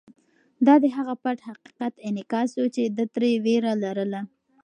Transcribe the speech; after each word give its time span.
دا 0.65 0.75
د 0.83 0.85
هغه 0.97 1.13
پټ 1.23 1.37
حقیقت 1.49 1.93
انعکاس 2.07 2.49
و 2.55 2.63
چې 2.75 2.83
ده 2.97 3.05
ترې 3.13 3.31
وېره 3.45 3.73
لرله. 3.83 4.21